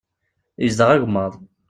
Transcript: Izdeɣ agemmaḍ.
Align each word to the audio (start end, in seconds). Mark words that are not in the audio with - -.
Izdeɣ 0.65 0.89
agemmaḍ. 0.95 1.33